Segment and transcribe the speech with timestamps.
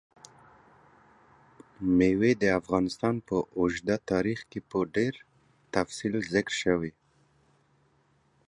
[1.97, 5.13] مېوې د افغانستان په اوږده تاریخ کې په ډېر
[5.75, 6.91] تفصیل ذکر شوي.